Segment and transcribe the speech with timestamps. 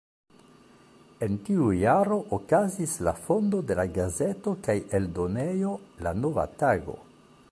[1.25, 5.77] En tiu jaro okazis la fondo de la gazeto kaj eldonejo
[6.07, 7.01] "La Nova Tago".